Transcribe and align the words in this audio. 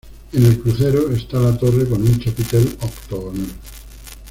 En 0.33 0.43
el 0.47 0.59
crucero, 0.59 1.11
está 1.11 1.39
la 1.39 1.55
torre 1.55 1.87
con 1.87 2.01
un 2.01 2.19
chapitel 2.19 2.75
octogonal. 2.81 3.51